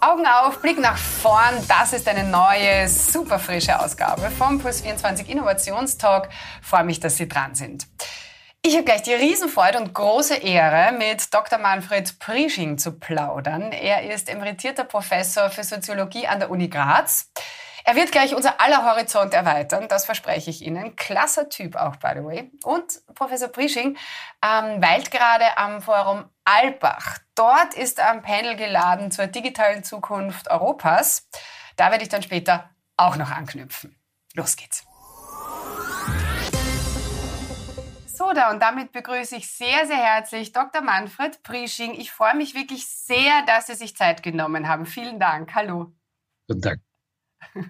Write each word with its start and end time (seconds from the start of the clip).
Augen 0.00 0.26
auf, 0.26 0.62
Blick 0.62 0.78
nach 0.78 0.96
vorn. 0.96 1.66
Das 1.66 1.92
ist 1.92 2.06
eine 2.06 2.22
neue, 2.22 2.86
super 2.88 3.40
frische 3.40 3.80
Ausgabe 3.80 4.30
vom 4.30 4.60
Plus24 4.60 5.26
Innovationstalk. 5.26 6.28
Freue 6.62 6.84
mich, 6.84 7.00
dass 7.00 7.16
Sie 7.16 7.28
dran 7.28 7.56
sind. 7.56 7.88
Ich 8.62 8.74
habe 8.74 8.84
gleich 8.84 9.02
die 9.02 9.14
Riesenfreude 9.14 9.78
und 9.80 9.92
große 9.92 10.36
Ehre, 10.36 10.92
mit 10.92 11.34
Dr. 11.34 11.58
Manfred 11.58 12.16
Prisching 12.20 12.78
zu 12.78 12.92
plaudern. 12.92 13.72
Er 13.72 14.08
ist 14.12 14.28
emeritierter 14.28 14.84
Professor 14.84 15.50
für 15.50 15.64
Soziologie 15.64 16.28
an 16.28 16.38
der 16.38 16.50
Uni 16.50 16.68
Graz. 16.68 17.32
Er 17.84 17.96
wird 17.96 18.12
gleich 18.12 18.34
unser 18.36 18.60
aller 18.60 18.84
Horizont 18.84 19.34
erweitern, 19.34 19.88
das 19.88 20.04
verspreche 20.04 20.50
ich 20.50 20.62
Ihnen. 20.62 20.94
Klasser 20.94 21.48
Typ 21.48 21.74
auch, 21.74 21.96
by 21.96 22.10
the 22.14 22.24
way. 22.24 22.52
Und 22.62 23.00
Professor 23.14 23.48
Prisching 23.48 23.96
ähm, 24.44 24.82
weilt 24.82 25.10
gerade 25.10 25.56
am 25.56 25.80
Forum 25.80 26.26
Albach. 26.48 27.18
Dort 27.34 27.74
ist 27.74 27.98
er 27.98 28.10
am 28.10 28.22
Panel 28.22 28.56
geladen 28.56 29.10
zur 29.10 29.26
digitalen 29.26 29.84
Zukunft 29.84 30.50
Europas. 30.50 31.28
Da 31.76 31.90
werde 31.90 32.04
ich 32.04 32.08
dann 32.08 32.22
später 32.22 32.70
auch 32.96 33.16
noch 33.16 33.30
anknüpfen. 33.30 34.00
Los 34.34 34.56
geht's. 34.56 34.86
So, 38.06 38.32
da 38.32 38.50
und 38.50 38.60
damit 38.62 38.92
begrüße 38.92 39.36
ich 39.36 39.50
sehr, 39.50 39.86
sehr 39.86 39.98
herzlich 39.98 40.52
Dr. 40.52 40.80
Manfred 40.80 41.42
Prisching. 41.42 41.92
Ich 41.92 42.10
freue 42.10 42.34
mich 42.34 42.54
wirklich 42.54 42.86
sehr, 42.88 43.42
dass 43.46 43.66
Sie 43.66 43.74
sich 43.74 43.94
Zeit 43.94 44.22
genommen 44.22 44.68
haben. 44.68 44.86
Vielen 44.86 45.20
Dank. 45.20 45.54
Hallo. 45.54 45.92
Guten 46.48 46.62
Tag. 46.62 46.78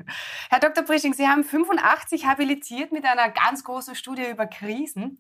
Herr 0.51 0.61
Dr. 0.61 0.85
Prisching, 0.85 1.15
Sie 1.15 1.27
haben 1.27 1.43
85 1.43 2.27
habilitiert 2.27 2.93
mit 2.93 3.05
einer 3.05 3.29
ganz 3.31 3.65
großen 3.65 3.97
Studie 3.97 4.31
über 4.31 4.47
Krisen. 4.47 5.19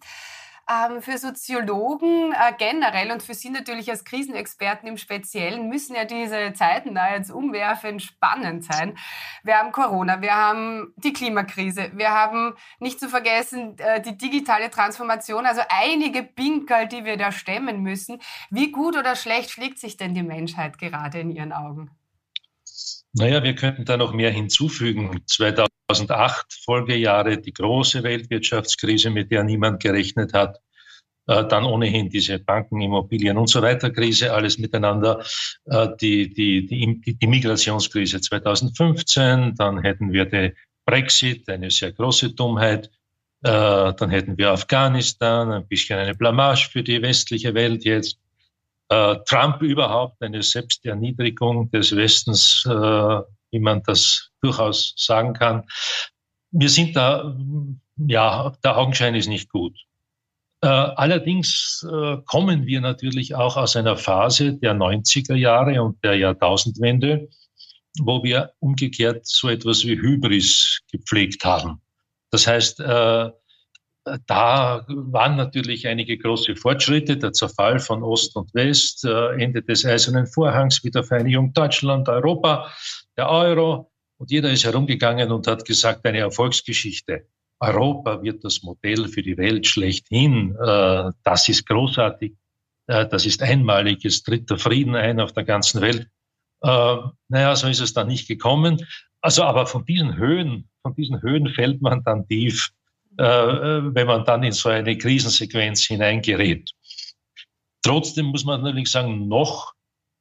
Ähm, 0.71 1.01
für 1.01 1.17
Soziologen 1.17 2.33
äh, 2.33 2.53
generell 2.59 3.11
und 3.11 3.23
für 3.23 3.33
Sie 3.33 3.49
natürlich 3.49 3.89
als 3.91 4.05
Krisenexperten 4.05 4.87
im 4.87 4.99
Speziellen 4.99 5.71
müssen 5.71 5.97
ja 5.97 6.05
diese 6.05 6.53
Zeiten 6.53 6.95
da 6.95 7.15
jetzt 7.15 7.31
umwerfend 7.31 8.03
spannend 8.03 8.65
sein. 8.65 8.99
Wir 9.43 9.57
haben 9.57 9.73
Corona, 9.73 10.21
wir 10.21 10.35
haben 10.35 10.92
die 10.97 11.15
Klimakrise, 11.15 11.91
wir 11.95 12.11
haben 12.11 12.53
nicht 12.81 13.01
zu 13.01 13.09
vergessen 13.09 13.79
äh, 13.79 14.03
die 14.03 14.19
digitale 14.19 14.70
Transformation, 14.70 15.47
also 15.47 15.62
einige 15.70 16.23
Pinkel, 16.23 16.87
die 16.87 17.07
wir 17.07 17.17
da 17.17 17.33
stemmen 17.33 17.83
müssen. 17.83 18.20
Wie 18.51 18.70
gut 18.70 18.95
oder 18.95 19.17
schlecht 19.17 19.51
schlägt 19.51 19.79
sich 19.79 19.97
denn 19.97 20.14
die 20.14 20.23
Menschheit 20.23 20.77
gerade 20.77 21.20
in 21.20 21.31
Ihren 21.31 21.55
Augen? 21.55 21.91
Naja, 23.14 23.42
wir 23.42 23.55
könnten 23.55 23.85
da 23.85 23.97
noch 23.97 24.12
mehr 24.12 24.31
hinzufügen. 24.31 25.23
2008 25.27 26.61
Folgejahre, 26.64 27.39
die 27.39 27.53
große 27.53 28.03
Weltwirtschaftskrise, 28.03 29.11
mit 29.11 29.31
der 29.31 29.45
niemand 29.45 29.83
gerechnet 29.83 30.35
hat. 30.35 30.61
Äh, 31.29 31.47
dann 31.47 31.65
ohnehin 31.65 32.09
diese 32.09 32.39
Banken, 32.39 32.81
Immobilien 32.81 33.37
und 33.37 33.48
so 33.48 33.61
weiter 33.61 33.91
Krise, 33.91 34.33
alles 34.33 34.59
miteinander. 34.59 35.23
Äh, 35.67 35.89
die, 36.01 36.33
die, 36.33 36.67
die, 36.67 37.19
die 37.19 37.27
Migrationskrise 37.27 38.20
2015, 38.23 39.55
dann 39.55 39.83
hätten 39.83 40.11
wir 40.12 40.25
den 40.25 40.53
Brexit, 40.87 41.47
eine 41.51 41.70
sehr 41.70 41.93
große 41.93 42.31
Dummheit. 42.31 42.91
Äh, 43.43 43.93
dann 43.93 44.09
hätten 44.09 44.39
wir 44.39 44.53
Afghanistan, 44.53 45.53
ein 45.53 45.69
bisschen 45.69 45.98
eine 45.98 46.15
Blamage 46.15 46.70
für 46.73 46.83
die 46.83 47.01
westliche 47.03 47.55
Welt 47.55 47.85
jetzt 47.85 48.19
Trump 48.91 49.61
überhaupt 49.61 50.23
eine 50.23 50.42
Selbsterniedrigung 50.42 51.70
des 51.70 51.95
Westens, 51.95 52.65
wie 52.65 53.59
man 53.59 53.83
das 53.83 54.31
durchaus 54.41 54.95
sagen 54.97 55.35
kann. 55.35 55.65
Wir 56.53 56.70
sind 56.70 56.97
da, 56.97 57.37
ja, 57.98 58.51
der 58.65 58.79
Augenschein 58.79 59.15
ist 59.15 59.29
nicht 59.29 59.51
gut. 59.51 59.77
Äh, 60.61 60.67
allerdings 60.67 61.87
äh, 61.89 62.17
kommen 62.27 62.67
wir 62.67 62.81
natürlich 62.81 63.34
auch 63.37 63.56
aus 63.56 63.77
einer 63.77 63.97
Phase 63.97 64.55
der 64.55 64.75
90er 64.75 65.37
Jahre 65.37 65.81
und 65.83 66.03
der 66.03 66.17
Jahrtausendwende, 66.17 67.28
wo 68.01 68.25
wir 68.25 68.53
umgekehrt 68.59 69.25
so 69.25 69.48
etwas 69.48 69.84
wie 69.84 69.97
Hybris 69.97 70.81
gepflegt 70.91 71.45
haben. 71.45 71.81
Das 72.31 72.48
heißt, 72.48 72.81
äh, 72.81 73.31
da 74.27 74.85
waren 74.89 75.36
natürlich 75.36 75.86
einige 75.86 76.19
große 76.19 76.57
Fortschritte, 76.57 77.19
der 77.19 77.33
Zerfall 77.33 77.79
von 77.79 78.02
Ost 78.02 78.35
und 78.36 78.52
West, 78.55 79.05
Ende 79.05 79.63
des 79.63 79.85
Eisernen 79.85 80.27
Vorhangs, 80.27 80.83
Wiedervereinigung 80.83 81.52
Deutschland, 81.52 82.08
Europa, 82.08 82.73
der 83.19 83.29
Euro. 83.29 83.92
Und 84.17 84.30
jeder 84.30 84.51
ist 84.51 84.64
herumgegangen 84.64 85.30
und 85.30 85.46
hat 85.46 85.67
gesagt, 85.67 86.07
eine 86.07 86.20
Erfolgsgeschichte. 86.20 87.27
Europa 87.61 88.23
wird 88.23 88.45
das 88.45 88.63
Modell 88.63 89.08
für 89.08 89.23
die 89.23 89.36
Welt 89.36 89.67
schlechthin. 89.67 90.57
Äh, 90.57 91.11
das 91.24 91.48
ist 91.48 91.67
großartig. 91.67 92.35
Äh, 92.86 93.07
das 93.08 93.27
ist 93.27 93.42
einmalig. 93.42 94.05
Es 94.05 94.23
tritt 94.23 94.51
der 94.51 94.58
Frieden 94.58 94.95
ein 94.95 95.20
auf 95.20 95.33
der 95.33 95.45
ganzen 95.45 95.80
Welt. 95.80 96.08
Naja, 96.61 97.55
so 97.55 97.69
ist 97.69 97.79
es 97.79 97.95
dann 97.95 98.08
nicht 98.08 98.27
gekommen. 98.27 98.85
Also, 99.20 99.45
aber 99.45 99.69
von 99.69 99.85
diesen 99.85 100.17
Höhen, 100.17 100.69
von 100.83 100.92
diesen 100.96 101.23
Höhen 101.23 101.48
fällt 101.51 101.80
man 101.80 102.02
dann 102.02 102.27
tief 102.27 102.73
äh, 103.19 103.24
wenn 103.95 104.07
man 104.07 104.25
dann 104.25 104.45
in 104.45 104.52
so 104.52 104.69
eine 104.69 104.96
Krisensequenz 104.96 105.85
hineingerät. 105.85 106.70
Trotzdem 107.83 108.27
muss 108.27 108.45
man 108.45 108.63
natürlich 108.63 108.90
sagen, 108.90 109.29
noch 109.29 109.73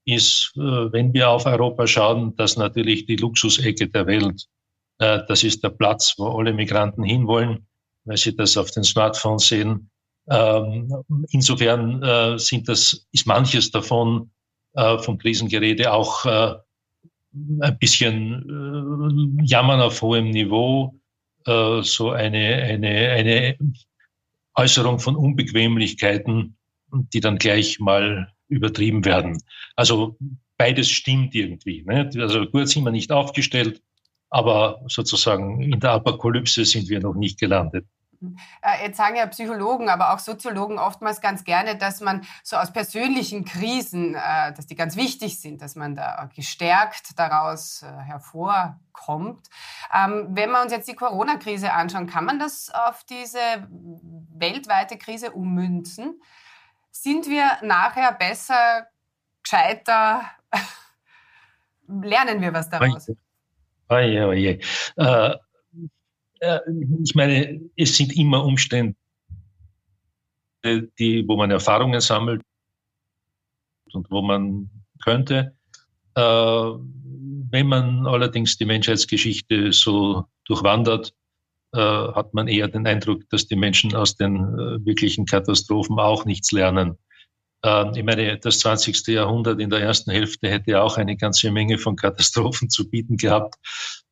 ist, 0.06 0.54
äh, 0.56 0.60
wenn 0.60 1.14
wir 1.14 1.30
auf 1.30 1.46
Europa 1.46 1.86
schauen, 1.86 2.36
das 2.38 2.58
natürlich 2.58 3.06
die 3.06 3.18
Luxusecke 3.18 3.88
der 3.88 4.08
Welt. 4.08 4.48
Äh, 5.00 5.22
das 5.28 5.44
ist 5.44 5.64
der 5.64 5.70
Platz, 5.70 6.16
wo 6.18 6.28
alle 6.28 6.54
Migranten 6.54 7.04
hinwollen, 7.04 7.68
weil 8.06 8.18
sie 8.18 8.36
das 8.36 8.58
auf 8.58 8.72
den 8.72 8.84
Smartphones 8.84 9.48
sehen. 9.48 9.90
Ähm, 10.30 10.94
insofern 11.30 12.38
sind 12.38 12.68
das, 12.68 13.08
ist 13.14 13.28
manches 13.28 13.72
davon 13.72 14.30
vom 14.74 15.18
Krisengerede 15.18 15.94
auch 15.94 16.26
ein 16.26 17.78
bisschen 17.80 19.40
Jammern 19.46 19.80
auf 19.80 20.02
hohem 20.02 20.32
Niveau 20.32 21.00
äh, 21.48 21.82
so 21.82 22.12
eine, 22.12 22.56
eine, 22.64 23.10
eine 23.10 23.58
Äußerung 24.56 25.00
von 25.00 25.16
Unbequemlichkeiten, 25.16 26.58
die 26.92 27.20
dann 27.22 27.38
gleich 27.38 27.80
mal 27.80 28.34
übertrieben 28.50 29.06
werden. 29.06 29.42
Also 29.76 30.18
beides 30.58 30.90
stimmt 30.90 31.36
irgendwie. 31.36 31.84
Ne? 31.84 32.10
Also 32.18 32.46
gut 32.46 32.68
sind 32.68 32.84
wir 32.84 32.92
nicht 32.92 33.12
aufgestellt, 33.12 33.82
aber 34.30 34.82
sozusagen 34.88 35.62
in 35.62 35.80
der 35.80 35.92
Apokalypse 35.92 36.66
sind 36.66 36.90
wir 36.90 37.00
noch 37.00 37.16
nicht 37.16 37.40
gelandet. 37.40 37.86
Äh, 38.62 38.86
jetzt 38.86 38.98
sagen 38.98 39.16
ja 39.16 39.26
Psychologen, 39.28 39.90
aber 39.90 40.14
auch 40.14 40.20
Soziologen 40.20 40.80
oftmals 40.80 41.22
ganz 41.22 41.44
gerne, 41.44 41.78
dass 41.78 42.02
man 42.02 42.26
so 42.44 42.58
aus 42.58 42.74
persönlichen 42.74 43.46
Krisen, 43.46 44.16
äh, 44.16 44.54
dass 44.54 44.66
die 44.66 44.76
ganz 44.76 44.96
wichtig 44.96 45.40
sind, 45.40 45.62
dass 45.62 45.76
man 45.76 45.96
da 45.96 46.30
gestärkt 46.36 47.18
daraus 47.20 47.84
äh, 47.84 48.04
hervorkommt. 48.04 49.48
Ähm, 49.94 50.28
wenn 50.32 50.50
wir 50.50 50.62
uns 50.62 50.72
jetzt 50.72 50.88
die 50.88 50.96
Corona-Krise 50.96 51.72
anschauen, 51.72 52.08
kann 52.08 52.26
man 52.26 52.40
das 52.40 52.72
auf 52.74 53.04
diese 53.04 53.40
weltweite 53.70 54.98
Krise 54.98 55.32
ummünzen? 55.32 56.20
Sind 56.92 57.28
wir 57.30 57.46
nachher 57.62 58.12
besser, 58.14 58.88
gescheiter? 59.44 60.24
Lernen 61.88 62.42
wir 62.42 62.54
was 62.54 62.70
daraus? 62.70 63.08
Oje, 63.90 64.28
oje. 64.28 64.60
Äh, 64.98 65.36
äh, 66.40 66.60
ich 67.04 67.16
meine, 67.16 67.62
es 67.76 67.98
sind 67.98 68.16
immer 68.16 68.44
Umstände, 68.44 68.96
die, 70.64 71.24
wo 71.28 71.38
man 71.38 71.52
Erfahrungen 71.52 72.02
sammelt 72.02 72.42
und 73.94 74.10
wo 74.12 74.22
man 74.22 74.70
könnte. 75.04 75.56
Äh, 76.16 76.22
wenn 77.50 77.68
man 77.68 78.06
allerdings 78.08 78.58
die 78.58 78.66
Menschheitsgeschichte 78.66 79.72
so 79.72 80.26
durchwandert, 80.46 81.14
äh, 81.74 81.80
hat 81.80 82.34
man 82.34 82.48
eher 82.48 82.68
den 82.68 82.88
Eindruck, 82.88 83.30
dass 83.30 83.48
die 83.48 83.56
Menschen 83.56 83.96
aus 83.96 84.16
den 84.16 84.36
äh, 84.36 84.86
wirklichen 84.86 85.26
Katastrophen 85.26 86.00
auch 86.00 86.26
nichts 86.26 86.52
lernen. 86.52 86.98
Äh, 87.64 87.98
ich 87.98 88.04
meine, 88.04 88.38
das 88.38 88.60
20. 88.60 89.08
Jahrhundert 89.08 89.60
in 89.60 89.70
der 89.70 89.80
ersten 89.80 90.12
Hälfte 90.12 90.50
hätte 90.50 90.82
auch 90.82 90.98
eine 90.98 91.18
ganze 91.18 91.52
Menge 91.52 91.78
von 91.78 91.96
Katastrophen 91.96 92.70
zu 92.70 92.90
bieten 92.90 93.18
gehabt. 93.18 93.56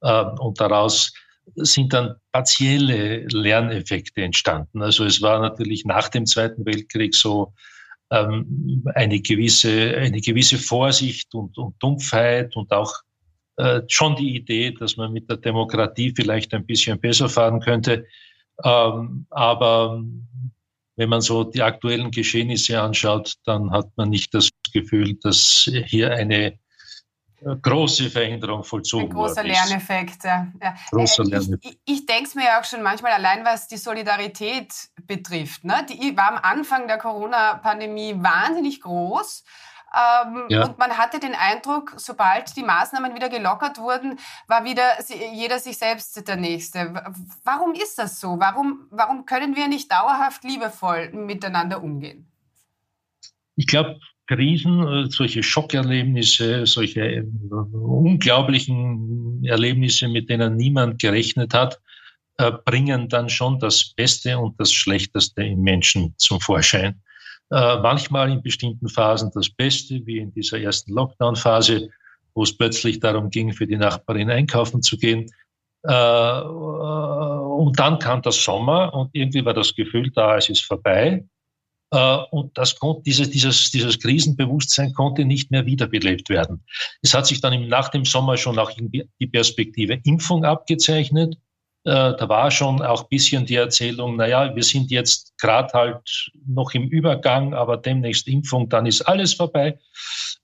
Äh, 0.02 0.26
und 0.40 0.60
daraus 0.60 1.14
sind 1.56 1.94
dann 1.94 2.16
partielle 2.32 3.26
Lerneffekte 3.28 4.24
entstanden. 4.24 4.82
Also 4.82 5.06
es 5.06 5.22
war 5.22 5.40
natürlich 5.40 5.86
nach 5.86 6.10
dem 6.10 6.26
Zweiten 6.26 6.66
Weltkrieg 6.66 7.14
so 7.14 7.54
ähm, 8.12 8.84
eine 8.96 9.20
gewisse 9.22 9.96
eine 9.98 10.22
gewisse 10.22 10.58
Vorsicht 10.58 11.34
und, 11.36 11.58
und 11.58 11.76
Dumpfheit 11.80 12.56
und 12.56 12.72
auch 12.72 12.94
äh, 13.58 13.82
schon 13.88 14.16
die 14.16 14.36
Idee, 14.36 14.72
dass 14.72 14.98
man 14.98 15.14
mit 15.14 15.30
der 15.30 15.38
Demokratie 15.38 16.14
vielleicht 16.16 16.54
ein 16.54 16.66
bisschen 16.66 17.00
besser 17.00 17.30
fahren 17.30 17.60
könnte. 17.60 18.06
Ähm, 18.64 19.28
aber 19.30 20.04
wenn 20.96 21.10
man 21.10 21.22
so 21.22 21.44
die 21.44 21.62
aktuellen 21.62 22.12
Geschehnisse 22.12 22.82
anschaut, 22.82 23.34
dann 23.46 23.72
hat 23.72 23.90
man 23.96 24.10
nicht 24.10 24.34
das 24.34 24.50
Gefühl, 24.72 25.16
dass 25.22 25.70
hier 25.88 26.12
eine 26.12 26.58
große 27.62 28.10
Veränderung 28.10 28.64
vollzogen 28.64 29.08
Ein 29.08 29.14
großer 29.14 29.44
Lerneffekt, 29.44 30.24
ja. 30.24 30.48
Großer 30.90 31.24
äh, 31.24 31.28
Lerneffekt. 31.28 31.66
Ich, 31.66 31.80
ich 31.86 32.06
denke 32.06 32.24
es 32.24 32.36
mir 32.36 32.46
ja 32.46 32.60
auch 32.60 32.64
schon 32.64 32.82
manchmal 32.82 33.12
allein, 33.12 33.46
was 33.46 33.68
die 33.68 33.78
Solidarität 33.78 34.74
betrifft. 35.06 35.64
Ne? 35.64 35.86
Die 35.90 36.16
war 36.18 36.32
am 36.32 36.38
Anfang 36.42 36.88
der 36.88 36.98
Corona-Pandemie 36.98 38.16
wahnsinnig 38.18 38.82
groß. 38.82 39.44
Ähm, 39.96 40.48
ja. 40.50 40.66
Und 40.66 40.78
man 40.78 40.98
hatte 40.98 41.20
den 41.20 41.36
Eindruck, 41.36 41.94
sobald 41.96 42.56
die 42.58 42.64
Maßnahmen 42.64 43.16
wieder 43.16 43.30
gelockert 43.30 43.78
wurden, 43.78 44.20
war 44.48 44.66
wieder 44.66 44.84
jeder 45.34 45.60
sich 45.60 45.78
selbst 45.78 46.28
der 46.28 46.36
Nächste. 46.36 46.94
Warum 47.46 47.74
ist 47.74 47.98
das 47.98 48.20
so? 48.20 48.38
Warum, 48.40 48.88
warum 48.92 49.26
können 49.26 49.56
wir 49.56 49.70
nicht 49.70 49.90
dauerhaft 49.90 50.44
liebevoll 50.44 51.12
miteinander 51.14 51.82
umgehen? 51.82 52.30
Ich 53.56 53.68
glaube, 53.68 54.00
Krisen, 54.28 54.86
äh, 54.88 55.10
solche 55.10 55.44
Schockerlebnisse, 55.44 56.66
solche 56.66 57.02
äh, 57.02 57.24
unglaublichen 57.72 59.44
Erlebnisse, 59.46 60.08
mit 60.08 60.30
denen 60.30 60.58
niemand 60.58 61.00
gerechnet 61.00 61.54
hat, 61.54 61.80
äh, 62.38 62.52
bringen 62.66 63.08
dann 63.08 63.30
schon 63.30 63.60
das 63.60 63.94
Beste 63.94 64.38
und 64.38 64.60
das 64.60 64.74
Schlechteste 64.74 65.44
im 65.44 65.62
Menschen 65.62 66.16
zum 66.18 66.42
Vorschein. 66.42 67.02
Manchmal 67.50 68.32
in 68.32 68.42
bestimmten 68.42 68.90
Phasen 68.90 69.32
das 69.34 69.50
Beste, 69.50 70.02
wie 70.06 70.18
in 70.18 70.34
dieser 70.34 70.60
ersten 70.60 70.94
Lockdown-Phase, 70.94 71.90
wo 72.34 72.44
es 72.44 72.58
plötzlich 72.58 73.00
darum 73.00 73.30
ging, 73.30 73.54
für 73.54 73.68
die 73.68 73.78
Nachbarin 73.78 74.30
einkaufen 74.30 74.82
zu 74.82 74.98
gehen. 74.98 75.32
Und 75.84 75.92
dann 77.80 78.00
kam 78.00 78.22
der 78.24 78.32
Sommer 78.32 78.94
und 78.94 79.12
irgendwie 79.14 79.46
war 79.46 79.54
das 79.54 79.76
Gefühl 79.76 80.10
da, 80.12 80.38
es 80.38 80.50
ist 80.50 80.66
vorbei. 80.66 81.24
Äh, 81.92 82.18
und 82.32 82.58
das 82.58 82.78
konnte, 82.78 83.04
dieses, 83.04 83.30
dieses, 83.30 83.72
dieses 83.72 84.00
Krisenbewusstsein 84.00 84.94
konnte 84.94 85.24
nicht 85.26 85.52
mehr 85.52 85.66
wiederbelebt 85.66 86.30
werden. 86.30 86.64
Es 87.02 87.14
hat 87.14 87.28
sich 87.28 87.42
dann 87.42 87.68
nach 87.68 87.90
dem 87.90 88.06
Sommer 88.06 88.38
schon 88.38 88.60
auch 88.60 88.72
die 88.72 89.28
Perspektive 89.28 90.00
Impfung 90.04 90.44
abgezeichnet. 90.44 91.38
Äh, 91.86 92.16
da 92.18 92.30
war 92.30 92.50
schon 92.50 92.82
auch 92.82 93.04
ein 93.04 93.10
bisschen 93.10 93.46
die 93.46 93.56
Erzählung, 93.56 94.16
naja, 94.16 94.56
wir 94.56 94.64
sind 94.64 94.90
jetzt 94.90 95.38
gerade 95.38 95.72
halt 95.74 96.32
noch 96.48 96.74
im 96.74 96.88
Übergang, 96.90 97.54
aber 97.54 97.78
demnächst 97.78 98.28
Impfung, 98.28 98.68
dann 98.70 98.88
ist 98.88 99.04
alles 99.04 99.36
vorbei. 99.36 99.78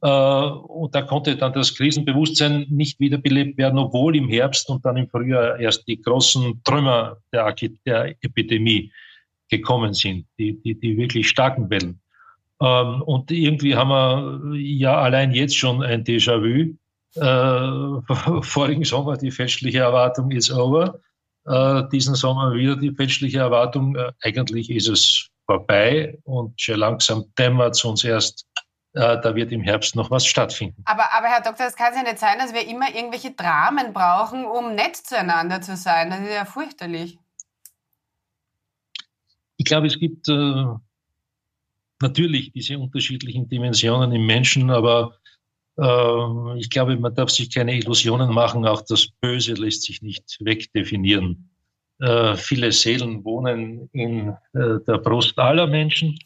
Äh, 0.04 0.08
und 0.08 0.94
da 0.94 1.02
konnte 1.02 1.36
dann 1.36 1.54
das 1.54 1.74
Krisenbewusstsein 1.74 2.68
nicht 2.70 3.00
wiederbelebt 3.00 3.58
werden, 3.58 3.80
obwohl 3.80 4.16
im 4.16 4.30
Herbst 4.30 4.70
und 4.70 4.86
dann 4.86 4.98
im 4.98 5.10
Frühjahr 5.10 5.60
erst 5.60 5.88
die 5.88 6.00
großen 6.00 6.62
Trümmer 6.64 7.18
der, 7.34 7.56
der 7.88 8.10
Epidemie 8.22 8.92
gekommen 9.50 9.96
sind, 9.96 10.28
die, 10.38 10.62
die, 10.62 10.80
die 10.80 10.96
wirklich 10.96 11.28
starken 11.28 11.72
Wellen. 11.72 12.02
Ähm, 12.62 13.02
und 13.02 13.32
irgendwie 13.32 13.76
haben 13.76 13.90
wir 13.90 14.60
ja 14.60 15.02
allein 15.02 15.32
jetzt 15.32 15.58
schon 15.58 15.82
ein 15.82 16.04
Déjà-vu. 16.04 16.78
Äh, 17.16 18.42
vorigen 18.44 18.84
Sommer 18.84 19.18
die 19.18 19.32
fälschliche 19.32 19.80
Erwartung 19.80 20.30
ist 20.30 20.52
over. 20.52 21.02
Äh, 21.46 21.84
diesen 21.92 22.16
Sommer 22.16 22.54
wieder 22.54 22.76
die 22.76 22.92
fälschliche 22.92 23.40
Erwartung. 23.40 23.96
Äh, 23.96 24.12
eigentlich 24.22 24.70
ist 24.70 24.88
es 24.88 25.28
vorbei 25.46 26.18
und 26.24 26.60
schon 26.62 26.80
langsam 26.80 27.26
dämmert 27.38 27.76
es 27.76 27.84
uns 27.84 28.04
erst, 28.04 28.46
äh, 28.94 29.20
da 29.22 29.36
wird 29.36 29.52
im 29.52 29.62
Herbst 29.62 29.96
noch 29.96 30.12
was 30.12 30.26
stattfinden. 30.26 30.84
Aber, 30.86 31.14
aber 31.14 31.28
Herr 31.28 31.42
Doktor, 31.42 31.66
es 31.66 31.76
kann 31.76 31.94
ja 31.96 32.04
nicht 32.04 32.20
sein, 32.20 32.38
dass 32.38 32.54
wir 32.54 32.68
immer 32.68 32.94
irgendwelche 32.94 33.32
Dramen 33.32 33.92
brauchen, 33.92 34.46
um 34.46 34.76
nett 34.76 34.96
zueinander 34.96 35.62
zu 35.62 35.76
sein. 35.76 36.12
Das 36.12 36.20
ist 36.20 36.34
ja 36.34 36.46
fürchterlich. 36.46 37.18
Ich 39.58 39.66
glaube, 39.66 39.88
es 39.88 40.00
gibt 40.00 40.28
natürlich 42.02 42.52
diese 42.52 42.80
unterschiedlichen 42.80 43.48
Dimensionen 43.48 44.12
im 44.12 44.26
Menschen, 44.26 44.72
aber 44.72 45.18
äh, 45.77 46.57
ich 46.57 46.69
glaube, 46.69 46.97
man 46.97 47.15
darf 47.15 47.29
sich 47.29 47.53
keine 47.53 47.75
Illusionen 47.75 48.33
machen. 48.33 48.65
Auch 48.65 48.81
das 48.81 49.07
Böse 49.21 49.53
lässt 49.53 49.83
sich 49.83 50.01
nicht 50.01 50.38
wegdefinieren. 50.39 51.50
Äh, 52.00 52.35
viele 52.35 52.71
Seelen 52.71 53.23
wohnen 53.23 53.89
in 53.94 54.29
äh, 54.53 54.79
der 54.88 54.97
Brust 54.97 55.38
aller 55.38 55.68
Menschen. 55.68 56.18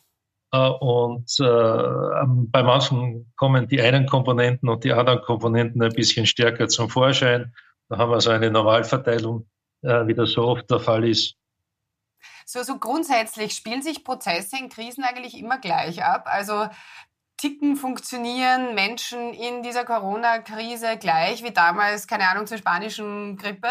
Und 0.52 1.36
bei 1.38 2.64
manchen 2.64 3.34
kommen 3.36 3.68
die 3.68 3.82
einen 3.82 4.06
Komponenten 4.06 4.70
und 4.70 4.86
die 4.86 4.94
anderen 4.94 5.22
Komponenten 5.22 5.82
ein 5.82 5.92
bisschen 5.92 6.26
stärker 6.26 6.70
zum 6.70 6.90
Vorschein. 6.90 7.54
Da 7.90 7.98
haben 7.98 8.12
wir 8.12 8.22
so 8.22 8.30
eine 8.30 8.50
Normalverteilung, 8.50 9.50
wie 9.82 10.14
das 10.14 10.32
so 10.32 10.44
oft 10.44 10.72
der 10.72 10.80
Fall 10.80 11.10
ist. 11.10 11.36
So, 12.46 12.64
so 12.64 12.78
grundsätzlich 12.78 13.52
spielen 13.54 13.82
sich 13.82 14.06
Prozesse 14.06 14.58
in 14.58 14.70
Krisen 14.70 15.04
eigentlich 15.04 15.38
immer 15.38 15.58
gleich 15.58 16.06
ab. 16.06 16.24
Also 16.28 16.70
ticken, 17.38 17.76
funktionieren 17.76 18.76
Menschen 18.76 19.34
in 19.34 19.64
dieser 19.64 19.86
Corona-Krise 19.86 20.98
gleich 21.00 21.44
wie 21.44 21.52
damals, 21.52 22.08
keine 22.08 22.30
Ahnung, 22.30 22.48
zur 22.48 22.58
spanischen 22.58 23.38
Grippe? 23.38 23.68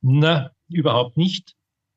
Na, 0.00 0.50
überhaupt 0.68 1.16
nicht. 1.16 1.54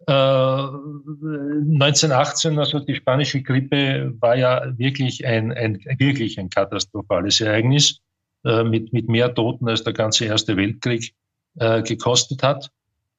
Äh, 0.07 0.11
1918, 0.11 2.57
also 2.57 2.79
die 2.79 2.95
spanische 2.95 3.41
Grippe, 3.41 4.13
war 4.19 4.35
ja 4.35 4.77
wirklich 4.77 5.25
ein, 5.25 5.51
ein, 5.51 5.79
wirklich 5.97 6.39
ein 6.39 6.49
katastrophales 6.49 7.41
Ereignis 7.41 7.99
äh, 8.45 8.63
mit, 8.63 8.93
mit 8.93 9.09
mehr 9.09 9.33
Toten 9.33 9.67
als 9.67 9.83
der 9.83 9.93
ganze 9.93 10.25
Erste 10.25 10.55
Weltkrieg 10.55 11.13
äh, 11.59 11.83
gekostet 11.83 12.43
hat. 12.43 12.71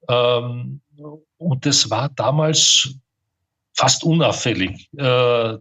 Ähm, 0.09 0.81
und 1.37 1.67
das 1.67 1.91
war 1.91 2.09
damals 2.09 2.95
fast 3.75 4.05
unauffällig. 4.05 4.89
Äh, 4.97 5.59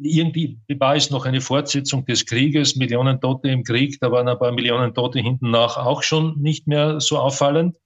irgendwie 0.00 0.58
war 0.78 0.96
es 0.96 1.10
noch 1.10 1.26
eine 1.26 1.40
Fortsetzung 1.40 2.04
des 2.04 2.24
Krieges, 2.24 2.76
Millionen 2.76 3.20
Tote 3.20 3.48
im 3.48 3.64
Krieg, 3.64 3.98
da 4.00 4.10
waren 4.10 4.28
ein 4.28 4.38
paar 4.38 4.52
Millionen 4.52 4.94
Tote 4.94 5.20
hinten 5.20 5.50
nach 5.50 5.76
auch 5.76 6.02
schon 6.02 6.40
nicht 6.40 6.66
mehr 6.66 7.00
so 7.00 7.18
auffallend. 7.18 7.76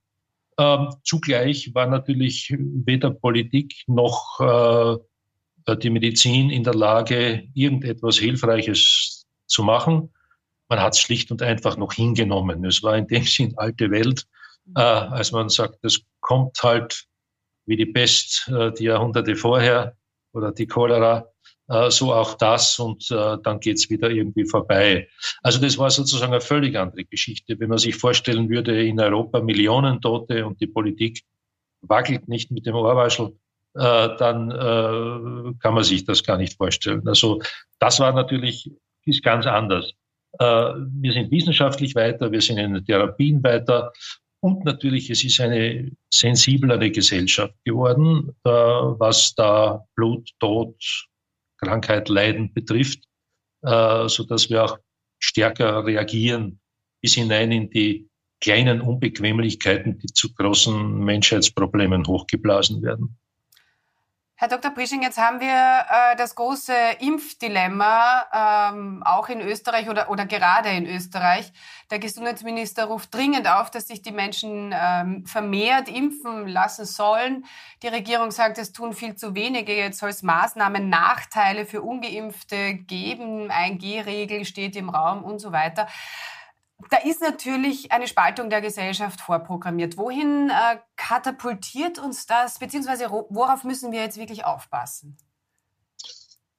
Ähm, 0.58 0.88
zugleich 1.02 1.74
war 1.74 1.86
natürlich 1.86 2.54
weder 2.58 3.10
Politik 3.10 3.74
noch 3.86 4.40
äh, 4.40 5.76
die 5.76 5.90
Medizin 5.90 6.50
in 6.50 6.64
der 6.64 6.74
Lage, 6.74 7.48
irgendetwas 7.54 8.18
Hilfreiches 8.18 9.26
zu 9.46 9.62
machen. 9.62 10.12
Man 10.68 10.80
hat 10.80 10.94
es 10.94 11.00
schlicht 11.00 11.30
und 11.30 11.42
einfach 11.42 11.76
noch 11.76 11.92
hingenommen. 11.92 12.64
Es 12.64 12.82
war 12.82 12.96
in 12.96 13.06
dem 13.06 13.22
Sinn 13.24 13.54
alte 13.56 13.90
Welt 13.90 14.26
äh, 14.74 14.80
als 14.80 15.32
man 15.32 15.48
sagt, 15.48 15.78
das 15.82 16.00
kommt 16.20 16.62
halt 16.62 17.04
wie 17.66 17.76
die 17.76 17.86
Pest 17.86 18.48
äh, 18.48 18.72
die 18.72 18.84
Jahrhunderte 18.84 19.36
vorher 19.36 19.96
oder 20.32 20.52
die 20.52 20.66
Cholera, 20.66 21.26
so 21.68 22.14
auch 22.14 22.34
das 22.34 22.78
und 22.78 23.10
äh, 23.10 23.38
dann 23.42 23.58
geht's 23.58 23.90
wieder 23.90 24.10
irgendwie 24.10 24.46
vorbei. 24.46 25.08
Also 25.42 25.60
das 25.60 25.76
war 25.78 25.90
sozusagen 25.90 26.32
eine 26.32 26.40
völlig 26.40 26.76
andere 26.76 27.04
Geschichte. 27.04 27.58
Wenn 27.58 27.70
man 27.70 27.78
sich 27.78 27.96
vorstellen 27.96 28.48
würde, 28.48 28.86
in 28.86 29.00
Europa 29.00 29.40
Millionen 29.40 30.00
Tote 30.00 30.46
und 30.46 30.60
die 30.60 30.68
Politik 30.68 31.22
wackelt 31.80 32.28
nicht 32.28 32.50
mit 32.50 32.66
dem 32.66 32.76
Ohrwaschel, 32.76 33.36
äh, 33.74 34.08
dann 34.16 34.50
äh, 34.50 35.54
kann 35.60 35.74
man 35.74 35.84
sich 35.84 36.04
das 36.04 36.22
gar 36.22 36.38
nicht 36.38 36.56
vorstellen. 36.56 37.06
Also 37.06 37.42
das 37.78 38.00
war 38.00 38.12
natürlich, 38.12 38.70
ist 39.04 39.22
ganz 39.22 39.46
anders. 39.46 39.92
Äh, 40.38 40.44
wir 40.44 41.12
sind 41.12 41.30
wissenschaftlich 41.30 41.94
weiter, 41.94 42.30
wir 42.30 42.40
sind 42.40 42.58
in 42.58 42.74
den 42.74 42.84
Therapien 42.84 43.42
weiter 43.42 43.92
und 44.40 44.64
natürlich, 44.64 45.10
es 45.10 45.24
ist 45.24 45.40
eine 45.40 45.90
sensiblere 46.12 46.90
Gesellschaft 46.90 47.54
geworden, 47.64 48.30
äh, 48.44 48.50
was 48.50 49.34
da 49.34 49.84
Blut, 49.94 50.30
Tod, 50.40 50.76
Krankheit, 51.58 52.08
Leiden 52.08 52.52
betrifft, 52.52 53.04
äh, 53.62 54.08
so 54.08 54.24
dass 54.24 54.50
wir 54.50 54.64
auch 54.64 54.78
stärker 55.18 55.84
reagieren 55.84 56.60
bis 57.02 57.14
hinein 57.14 57.52
in 57.52 57.70
die 57.70 58.08
kleinen 58.40 58.80
Unbequemlichkeiten, 58.80 59.98
die 59.98 60.08
zu 60.08 60.34
großen 60.34 60.98
Menschheitsproblemen 60.98 62.06
hochgeblasen 62.06 62.82
werden. 62.82 63.18
Herr 64.38 64.48
Dr. 64.48 64.70
Prisching, 64.70 65.00
jetzt 65.00 65.16
haben 65.16 65.40
wir 65.40 65.48
äh, 65.48 66.14
das 66.16 66.34
große 66.34 66.74
Impfdilemma, 67.00 68.70
ähm, 68.70 69.02
auch 69.02 69.30
in 69.30 69.40
Österreich 69.40 69.88
oder, 69.88 70.10
oder 70.10 70.26
gerade 70.26 70.68
in 70.68 70.84
Österreich. 70.84 71.50
Der 71.90 71.98
Gesundheitsminister 71.98 72.84
ruft 72.84 73.14
dringend 73.14 73.48
auf, 73.48 73.70
dass 73.70 73.88
sich 73.88 74.02
die 74.02 74.12
Menschen 74.12 74.74
ähm, 74.78 75.24
vermehrt 75.24 75.88
impfen 75.88 76.46
lassen 76.48 76.84
sollen. 76.84 77.46
Die 77.82 77.88
Regierung 77.88 78.30
sagt, 78.30 78.58
es 78.58 78.72
tun 78.72 78.92
viel 78.92 79.14
zu 79.16 79.34
wenige. 79.34 79.74
Jetzt 79.74 80.00
soll 80.00 80.10
es 80.10 80.22
Maßnahmen, 80.22 80.90
Nachteile 80.90 81.64
für 81.64 81.80
Ungeimpfte 81.80 82.74
geben. 82.74 83.50
1G-Regel 83.50 84.44
steht 84.44 84.76
im 84.76 84.90
Raum 84.90 85.24
und 85.24 85.38
so 85.38 85.52
weiter 85.52 85.86
da 86.90 86.98
ist 86.98 87.22
natürlich 87.22 87.90
eine 87.90 88.06
Spaltung 88.06 88.50
der 88.50 88.60
Gesellschaft 88.60 89.20
vorprogrammiert. 89.20 89.96
Wohin 89.96 90.50
äh, 90.50 90.78
katapultiert 90.96 91.98
uns 91.98 92.26
das, 92.26 92.58
beziehungsweise 92.58 93.10
worauf 93.10 93.64
müssen 93.64 93.92
wir 93.92 94.00
jetzt 94.00 94.18
wirklich 94.18 94.44
aufpassen? 94.44 95.16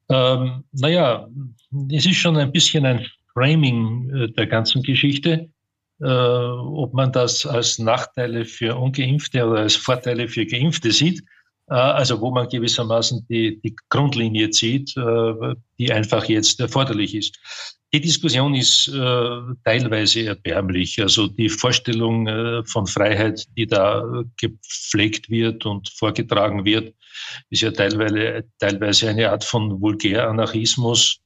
Ähm, 0.09 0.63
naja, 0.71 1.27
es 1.91 2.05
ist 2.05 2.15
schon 2.15 2.37
ein 2.37 2.51
bisschen 2.51 2.85
ein 2.85 3.05
Framing 3.33 4.09
äh, 4.09 4.31
der 4.31 4.47
ganzen 4.47 4.81
Geschichte. 4.81 5.49
Äh, 5.99 6.05
ob 6.05 6.93
man 6.93 7.11
das 7.11 7.45
als 7.45 7.79
Nachteile 7.79 8.45
für 8.45 8.75
Ungeimpfte 8.75 9.43
oder 9.47 9.61
als 9.61 9.75
Vorteile 9.75 10.27
für 10.27 10.45
Geimpfte 10.45 10.91
sieht. 10.91 11.23
Äh, 11.69 11.75
also 11.75 12.19
wo 12.21 12.31
man 12.31 12.47
gewissermaßen 12.47 13.25
die, 13.29 13.59
die 13.61 13.75
Grundlinie 13.89 14.49
zieht, 14.49 14.95
äh, 14.97 15.55
die 15.77 15.91
einfach 15.91 16.25
jetzt 16.25 16.59
erforderlich 16.59 17.15
ist. 17.15 17.37
Die 17.93 18.01
Diskussion 18.01 18.53
ist 18.53 18.89
äh, 18.89 19.39
teilweise 19.63 20.25
erbärmlich. 20.25 21.01
Also 21.01 21.27
die 21.27 21.49
Vorstellung 21.49 22.27
von 22.65 22.85
Freiheit, 22.85 23.45
die 23.55 23.65
da 23.65 24.03
gepflegt 24.37 25.29
wird 25.29 25.65
und 25.65 25.87
vorgetragen 25.89 26.65
wird, 26.65 26.93
ist 27.49 27.61
ja 27.61 27.71
teilweise, 27.71 28.43
teilweise 28.59 29.09
eine 29.09 29.31
Art 29.31 29.45
von 29.45 29.79
Vulgäranarchismus. 29.81 31.21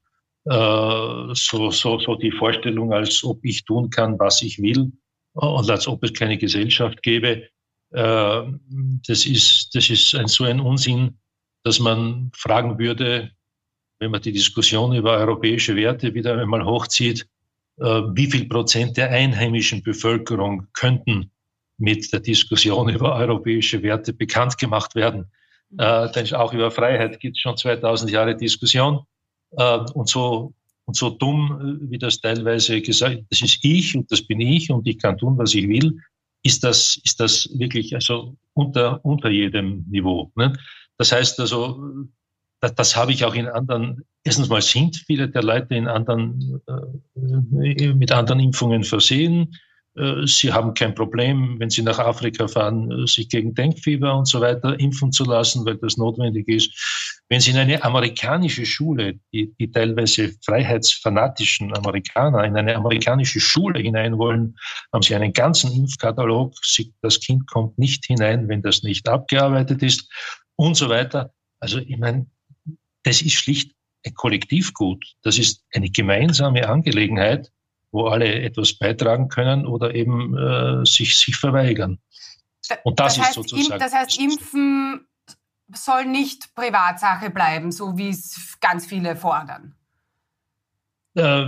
so, 0.46 1.34
so, 1.34 2.00
so 2.00 2.16
die 2.16 2.32
Vorstellung, 2.32 2.94
als 2.94 3.24
ob 3.24 3.44
ich 3.44 3.66
tun 3.66 3.90
kann, 3.90 4.20
was 4.20 4.44
ich 4.44 4.60
will 4.60 4.92
und 5.34 5.70
als 5.70 5.88
ob 5.88 6.04
es 6.04 6.14
keine 6.14 6.38
Gesellschaft 6.38 7.02
gäbe. 7.02 7.48
Äh, 7.92 8.42
das 9.08 9.26
ist, 9.26 9.74
das 9.74 9.90
ist 9.90 10.16
ein, 10.16 10.28
so 10.28 10.46
ein 10.46 10.60
Unsinn, 10.60 11.18
dass 11.64 11.80
man 11.80 12.32
fragen 12.36 12.80
würde, 12.80 13.32
wenn 14.00 14.12
man 14.12 14.22
die 14.22 14.32
Diskussion 14.32 14.96
über 14.96 15.18
europäische 15.18 15.76
Werte 15.76 16.14
wieder 16.14 16.38
einmal 16.40 16.66
hochzieht, 16.66 17.28
äh, 17.78 17.84
wie 17.84 18.30
viel 18.30 18.48
Prozent 18.48 18.98
der 18.98 19.12
einheimischen 19.12 19.84
Bevölkerung 19.84 20.68
könnten 20.74 21.32
mit 21.78 22.12
der 22.12 22.20
Diskussion 22.20 22.90
über 22.90 23.16
europäische 23.16 23.82
Werte 23.84 24.14
bekannt 24.14 24.58
gemacht 24.58 24.96
werden. 24.96 25.32
Äh, 25.78 26.12
denn 26.12 26.34
auch 26.34 26.54
über 26.54 26.72
Freiheit 26.72 27.20
gibt 27.20 27.38
es 27.38 27.42
schon 27.42 27.58
2000 27.58 28.12
Jahre 28.12 28.36
Diskussion. 28.36 29.06
Äh, 29.52 29.80
und 29.94 30.10
so 30.10 30.54
und 30.86 30.96
so 30.96 31.10
dumm, 31.10 31.80
äh, 31.86 31.92
wie 31.92 31.98
das 31.98 32.20
teilweise 32.20 32.82
gesagt, 32.82 33.24
das 33.30 33.42
ist 33.42 33.64
ich 33.64 33.96
und 33.96 34.12
das 34.12 34.22
bin 34.22 34.42
ich 34.42 34.70
und 34.72 34.88
ich 34.88 35.00
kann 35.00 35.18
tun, 35.18 35.38
was 35.38 35.54
ich 35.54 35.68
will, 35.68 35.98
ist 36.44 36.64
das, 36.64 37.00
ist 37.04 37.20
das 37.20 37.50
wirklich 37.54 37.94
also 37.96 38.36
unter, 38.54 39.04
unter 39.06 39.30
jedem 39.30 39.86
Niveau. 39.90 40.32
Ne? 40.36 40.54
Das 40.98 41.12
heißt 41.12 41.40
also, 41.40 42.08
das, 42.60 42.76
das 42.76 42.96
habe 42.96 43.12
ich 43.12 43.26
auch 43.26 43.34
in 43.34 43.48
anderen, 43.48 44.06
erstens 44.24 44.50
mal 44.50 44.62
sind 44.62 44.98
viele 45.08 45.30
der 45.30 45.44
Leute 45.44 45.76
in 45.76 45.88
anderen, 45.88 46.62
äh, 46.68 47.94
mit 47.94 48.12
anderen 48.12 48.40
Impfungen 48.40 48.84
versehen. 48.84 49.56
Äh, 49.96 50.26
sie 50.26 50.54
haben 50.54 50.74
kein 50.74 50.96
Problem, 50.96 51.60
wenn 51.60 51.70
Sie 51.70 51.82
nach 51.82 52.00
Afrika 52.00 52.48
fahren, 52.48 52.92
äh, 52.92 53.08
sich 53.08 53.30
gegen 53.30 53.54
Denkfieber 53.54 54.16
und 54.16 54.26
so 54.26 54.40
weiter 54.40 54.80
impfen 54.80 55.12
zu 55.12 55.26
lassen, 55.26 55.66
weil 55.66 55.78
das 55.78 55.98
notwendig 55.98 56.48
ist. 56.48 57.24
Wenn 57.30 57.42
Sie 57.42 57.52
in 57.52 57.58
eine 57.58 57.84
amerikanische 57.84 58.66
Schule, 58.66 59.20
die, 59.34 59.54
die 59.60 59.70
teilweise 59.72 60.32
freiheitsfanatischen 60.46 61.76
Amerikaner, 61.76 62.44
in 62.46 62.56
eine 62.56 62.76
amerikanische 62.76 63.40
Schule 63.40 63.80
hinein 63.80 64.18
wollen, 64.18 64.56
haben 64.94 65.04
Sie 65.04 65.16
einen 65.16 65.34
ganzen 65.34 65.72
Impfkatalog. 65.74 66.54
Sie, 66.64 66.94
das 67.02 67.20
Kind 67.20 67.48
kommt 67.48 67.78
nicht 67.78 68.06
hinein, 68.06 68.48
wenn 68.48 68.62
das 68.62 68.84
nicht 68.84 69.10
abgearbeitet 69.10 69.84
ist 69.84 70.10
und 70.56 70.76
so 70.76 70.90
weiter. 70.90 71.34
Also 71.60 71.80
ich 71.80 71.98
meine, 71.98 72.28
das 73.04 73.22
ist 73.22 73.34
schlicht 73.34 73.74
ein 74.06 74.14
Kollektivgut. 74.14 75.06
Das 75.22 75.38
ist 75.38 75.64
eine 75.74 75.90
gemeinsame 75.90 76.68
Angelegenheit 76.68 77.52
wo 77.92 78.08
alle 78.08 78.42
etwas 78.42 78.74
beitragen 78.74 79.28
können 79.28 79.66
oder 79.66 79.94
eben 79.94 80.38
äh, 80.38 80.86
sich, 80.86 81.18
sich 81.18 81.36
verweigern. 81.36 82.00
Und 82.84 83.00
das, 83.00 83.16
das 83.16 83.26
heißt, 83.26 83.38
ist 83.38 83.50
sozusagen. 83.50 83.80
Das 83.80 83.94
heißt, 83.94 84.20
Impfen 84.20 85.08
soll 85.74 86.06
nicht 86.06 86.54
Privatsache 86.56 87.30
bleiben, 87.30 87.72
so 87.72 87.98
wie 87.98 88.10
es 88.10 88.58
ganz 88.60 88.86
viele 88.86 89.16
fordern. 89.16 89.76
Äh, 91.16 91.48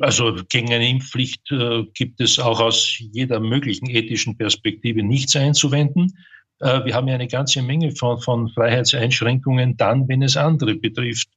also 0.00 0.36
gegen 0.48 0.72
eine 0.72 0.88
Impfpflicht 0.88 1.50
äh, 1.50 1.84
gibt 1.94 2.20
es 2.20 2.38
auch 2.38 2.60
aus 2.60 2.96
jeder 2.98 3.40
möglichen 3.40 3.88
ethischen 3.88 4.36
Perspektive 4.36 5.02
nichts 5.02 5.36
einzuwenden. 5.36 6.12
Äh, 6.60 6.84
wir 6.84 6.94
haben 6.94 7.08
ja 7.08 7.14
eine 7.14 7.28
ganze 7.28 7.62
Menge 7.62 7.92
von, 7.92 8.20
von 8.20 8.48
Freiheitseinschränkungen 8.50 9.76
dann, 9.76 10.08
wenn 10.08 10.22
es 10.22 10.36
andere 10.36 10.74
betrifft. 10.74 11.28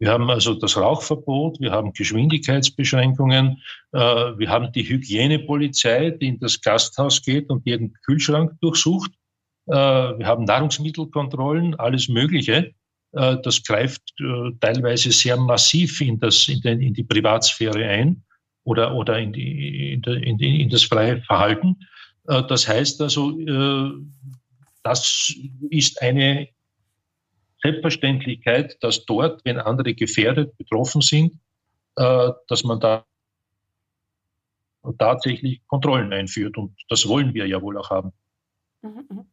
Wir 0.00 0.10
haben 0.10 0.30
also 0.30 0.54
das 0.54 0.78
Rauchverbot, 0.78 1.60
wir 1.60 1.72
haben 1.72 1.92
Geschwindigkeitsbeschränkungen, 1.92 3.62
äh, 3.92 3.98
wir 3.98 4.48
haben 4.48 4.72
die 4.72 4.88
Hygienepolizei, 4.88 6.10
die 6.10 6.28
in 6.28 6.38
das 6.40 6.62
Gasthaus 6.62 7.20
geht 7.20 7.50
und 7.50 7.66
jeden 7.66 7.92
Kühlschrank 8.06 8.58
durchsucht. 8.62 9.12
Äh, 9.66 9.74
wir 9.74 10.26
haben 10.26 10.44
Nahrungsmittelkontrollen, 10.44 11.74
alles 11.74 12.08
Mögliche. 12.08 12.72
Äh, 13.12 13.36
das 13.42 13.62
greift 13.62 14.00
äh, 14.18 14.52
teilweise 14.58 15.12
sehr 15.12 15.36
massiv 15.36 16.00
in, 16.00 16.18
das, 16.18 16.48
in, 16.48 16.62
den, 16.62 16.80
in 16.80 16.94
die 16.94 17.04
Privatsphäre 17.04 17.84
ein 17.84 18.22
oder, 18.64 18.94
oder 18.94 19.18
in, 19.18 19.34
die, 19.34 19.92
in, 19.92 20.38
die, 20.38 20.62
in, 20.62 20.70
das 20.70 20.84
freie 20.84 21.20
Verhalten. 21.20 21.76
Äh, 22.26 22.42
das 22.44 22.66
heißt 22.66 23.02
also, 23.02 23.38
äh, 23.38 23.90
das 24.82 25.34
ist 25.68 26.00
eine 26.00 26.48
Selbstverständlichkeit, 27.62 28.82
dass 28.82 29.04
dort, 29.04 29.44
wenn 29.44 29.58
andere 29.58 29.94
gefährdet, 29.94 30.56
betroffen 30.56 31.02
sind, 31.02 31.38
äh, 31.96 32.30
dass 32.48 32.64
man 32.64 32.80
da 32.80 33.04
tatsächlich 34.98 35.66
Kontrollen 35.66 36.12
einführt. 36.12 36.56
Und 36.56 36.74
das 36.88 37.06
wollen 37.06 37.34
wir 37.34 37.46
ja 37.46 37.60
wohl 37.60 37.76
auch 37.76 37.90
haben. 37.90 38.12
Mhm, 38.82 39.04
mhm. 39.08 39.30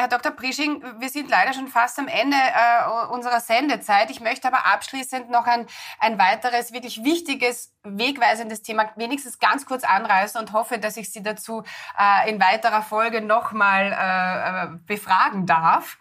Herr 0.00 0.06
Dr. 0.06 0.30
Prisching, 0.30 0.80
wir 1.00 1.08
sind 1.08 1.28
leider 1.28 1.52
schon 1.52 1.66
fast 1.66 1.98
am 1.98 2.06
Ende 2.06 2.36
äh, 2.36 3.12
unserer 3.12 3.40
Sendezeit. 3.40 4.12
Ich 4.12 4.20
möchte 4.20 4.46
aber 4.46 4.64
abschließend 4.64 5.28
noch 5.28 5.46
ein, 5.46 5.66
ein 5.98 6.20
weiteres, 6.20 6.72
wirklich 6.72 7.02
wichtiges, 7.02 7.74
wegweisendes 7.82 8.62
Thema 8.62 8.92
wenigstens 8.94 9.40
ganz 9.40 9.66
kurz 9.66 9.82
anreißen 9.82 10.40
und 10.40 10.52
hoffe, 10.52 10.78
dass 10.78 10.96
ich 10.96 11.10
Sie 11.12 11.24
dazu 11.24 11.64
äh, 11.98 12.30
in 12.30 12.40
weiterer 12.40 12.82
Folge 12.82 13.22
nochmal 13.22 14.80
befragen 14.86 15.46
darf. 15.46 15.98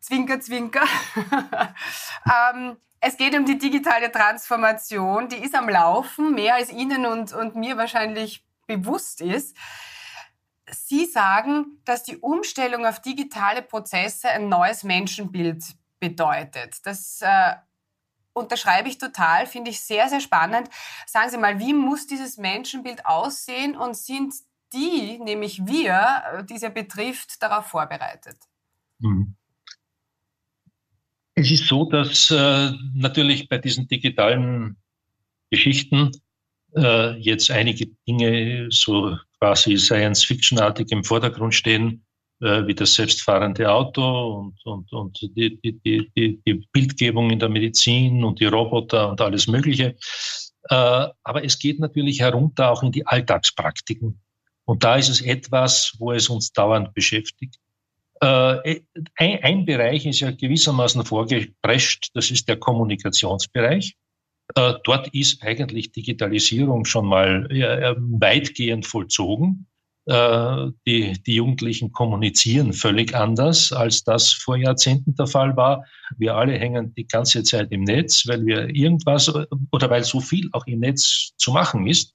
Zwinker, 0.00 0.40
Zwinker. 0.40 0.84
ähm, 2.54 2.76
es 3.00 3.16
geht 3.16 3.34
um 3.36 3.44
die 3.44 3.58
digitale 3.58 4.10
Transformation. 4.10 5.28
Die 5.28 5.36
ist 5.36 5.54
am 5.54 5.68
Laufen, 5.68 6.34
mehr 6.34 6.54
als 6.54 6.70
Ihnen 6.70 7.06
und, 7.06 7.32
und 7.32 7.56
mir 7.56 7.76
wahrscheinlich 7.76 8.44
bewusst 8.66 9.20
ist. 9.20 9.56
Sie 10.70 11.06
sagen, 11.06 11.80
dass 11.84 12.04
die 12.04 12.18
Umstellung 12.18 12.86
auf 12.86 13.00
digitale 13.00 13.62
Prozesse 13.62 14.28
ein 14.28 14.48
neues 14.48 14.84
Menschenbild 14.84 15.64
bedeutet. 15.98 16.84
Das 16.84 17.20
äh, 17.22 17.54
unterschreibe 18.32 18.88
ich 18.88 18.98
total, 18.98 19.46
finde 19.46 19.70
ich 19.70 19.80
sehr, 19.80 20.08
sehr 20.08 20.20
spannend. 20.20 20.68
Sagen 21.06 21.30
Sie 21.30 21.38
mal, 21.38 21.58
wie 21.58 21.74
muss 21.74 22.06
dieses 22.06 22.36
Menschenbild 22.36 23.06
aussehen 23.06 23.76
und 23.76 23.96
sind 23.96 24.34
die, 24.72 25.18
nämlich 25.18 25.66
wir, 25.66 26.22
äh, 26.32 26.44
die 26.44 26.54
es 26.54 26.62
ja 26.62 26.68
betrifft, 26.68 27.42
darauf 27.42 27.66
vorbereitet? 27.66 28.38
Mhm. 28.98 29.36
Es 31.40 31.50
ist 31.50 31.68
so, 31.68 31.86
dass 31.86 32.30
äh, 32.30 32.70
natürlich 32.92 33.48
bei 33.48 33.56
diesen 33.56 33.88
digitalen 33.88 34.76
Geschichten 35.50 36.10
äh, 36.76 37.16
jetzt 37.16 37.50
einige 37.50 37.86
Dinge 38.06 38.66
so 38.68 39.16
quasi 39.38 39.78
Science-Fiction-artig 39.78 40.92
im 40.92 41.02
Vordergrund 41.02 41.54
stehen, 41.54 42.04
äh, 42.40 42.66
wie 42.66 42.74
das 42.74 42.92
selbstfahrende 42.92 43.72
Auto 43.72 44.02
und, 44.34 44.66
und, 44.66 44.92
und 44.92 45.18
die, 45.34 45.58
die, 45.62 45.80
die, 45.80 46.42
die 46.46 46.68
Bildgebung 46.72 47.30
in 47.30 47.38
der 47.38 47.48
Medizin 47.48 48.22
und 48.22 48.38
die 48.38 48.44
Roboter 48.44 49.08
und 49.08 49.22
alles 49.22 49.46
Mögliche. 49.46 49.96
Äh, 50.68 50.74
aber 51.22 51.42
es 51.42 51.58
geht 51.58 51.80
natürlich 51.80 52.20
herunter 52.20 52.70
auch 52.70 52.82
in 52.82 52.92
die 52.92 53.06
Alltagspraktiken. 53.06 54.20
Und 54.66 54.84
da 54.84 54.96
ist 54.96 55.08
es 55.08 55.22
etwas, 55.22 55.94
wo 55.98 56.12
es 56.12 56.28
uns 56.28 56.52
dauernd 56.52 56.92
beschäftigt. 56.92 57.56
Äh, 58.20 58.80
ein, 59.16 59.38
ein, 59.42 59.64
Bereich 59.64 60.04
ist 60.04 60.20
ja 60.20 60.30
gewissermaßen 60.30 61.04
vorgeprescht, 61.04 62.10
das 62.14 62.30
ist 62.30 62.48
der 62.48 62.58
Kommunikationsbereich. 62.58 63.96
Äh, 64.56 64.74
dort 64.84 65.08
ist 65.14 65.42
eigentlich 65.42 65.92
Digitalisierung 65.92 66.84
schon 66.84 67.06
mal 67.06 67.50
äh, 67.50 67.94
weitgehend 67.98 68.86
vollzogen. 68.86 69.66
Äh, 70.06 70.70
die, 70.86 71.22
die 71.22 71.36
Jugendlichen 71.36 71.92
kommunizieren 71.92 72.72
völlig 72.72 73.14
anders, 73.14 73.72
als 73.72 74.02
das 74.02 74.32
vor 74.32 74.56
Jahrzehnten 74.56 75.14
der 75.14 75.26
Fall 75.26 75.56
war. 75.56 75.84
Wir 76.18 76.34
alle 76.34 76.58
hängen 76.58 76.94
die 76.94 77.06
ganze 77.06 77.42
Zeit 77.42 77.70
im 77.70 77.84
Netz, 77.84 78.26
weil 78.26 78.44
wir 78.44 78.68
irgendwas 78.74 79.32
oder 79.70 79.88
weil 79.90 80.04
so 80.04 80.20
viel 80.20 80.48
auch 80.52 80.66
im 80.66 80.80
Netz 80.80 81.32
zu 81.36 81.52
machen 81.52 81.86
ist. 81.86 82.14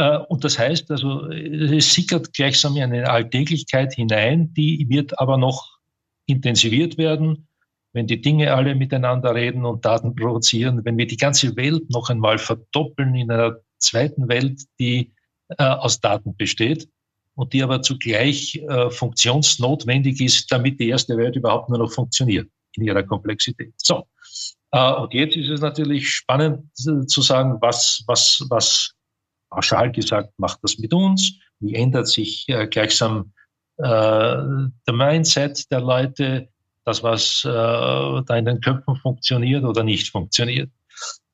Äh, 0.00 0.18
und 0.28 0.44
das 0.44 0.58
heißt 0.58 0.90
also, 0.90 1.26
es 1.30 1.92
sickert 1.92 2.32
gleichsam 2.32 2.74
in 2.76 2.84
eine 2.84 3.10
Alltäglichkeit 3.10 3.92
hinein, 3.92 4.54
die 4.54 4.86
wird 4.88 5.18
aber 5.18 5.36
noch 5.36 5.78
intensiviert 6.26 6.96
werden, 6.96 7.48
wenn 7.92 8.06
die 8.06 8.20
Dinge 8.22 8.54
alle 8.54 8.74
miteinander 8.74 9.34
reden 9.34 9.66
und 9.66 9.84
Daten 9.84 10.14
produzieren, 10.14 10.84
wenn 10.86 10.96
wir 10.96 11.06
die 11.06 11.18
ganze 11.18 11.54
Welt 11.56 11.90
noch 11.90 12.08
einmal 12.08 12.38
verdoppeln 12.38 13.14
in 13.14 13.30
einer 13.30 13.56
zweiten 13.78 14.28
Welt, 14.28 14.62
die 14.78 15.12
äh, 15.58 15.64
aus 15.64 16.00
Daten 16.00 16.34
besteht 16.34 16.88
und 17.34 17.52
die 17.52 17.62
aber 17.62 17.82
zugleich 17.82 18.56
äh, 18.56 18.90
funktionsnotwendig 18.90 20.20
ist, 20.22 20.50
damit 20.50 20.80
die 20.80 20.88
erste 20.88 21.18
Welt 21.18 21.36
überhaupt 21.36 21.68
nur 21.68 21.78
noch 21.78 21.92
funktioniert 21.92 22.48
in 22.74 22.84
ihrer 22.84 23.02
Komplexität. 23.02 23.74
So. 23.76 24.06
Äh, 24.70 24.92
und 24.94 25.12
jetzt 25.12 25.36
ist 25.36 25.50
es 25.50 25.60
natürlich 25.60 26.08
spannend 26.08 26.64
äh, 26.86 27.04
zu 27.04 27.20
sagen, 27.20 27.58
was, 27.60 28.02
was, 28.06 28.46
was 28.48 28.94
pauschal 29.50 29.92
gesagt, 29.92 30.32
macht 30.38 30.60
das 30.62 30.78
mit 30.78 30.94
uns? 30.94 31.34
Wie 31.60 31.74
ändert 31.74 32.08
sich 32.08 32.48
äh, 32.48 32.66
gleichsam 32.66 33.32
äh, 33.78 33.82
der 33.82 34.94
Mindset 34.94 35.70
der 35.70 35.80
Leute, 35.80 36.48
das, 36.84 37.02
was 37.02 37.44
äh, 37.44 37.48
da 37.48 38.36
in 38.36 38.44
den 38.44 38.60
Köpfen 38.60 38.96
funktioniert 38.96 39.64
oder 39.64 39.82
nicht 39.82 40.10
funktioniert? 40.10 40.70